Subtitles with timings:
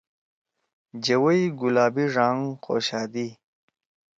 [1.03, 3.27] جَوئی گلابی ڙانگ خوشادی۔